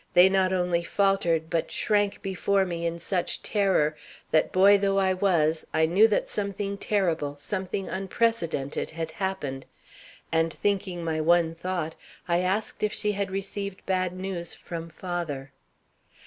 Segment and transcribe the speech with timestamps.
[0.15, 3.95] they not only faltered, but shrank before me in such terror,
[4.31, 9.67] that, boy though I was, I knew that something terrible, something unprecedented had happened,
[10.31, 11.95] and thinking my one thought,
[12.27, 15.51] I asked if she had received bad news from father.